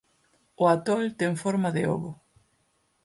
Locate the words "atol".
0.75-1.03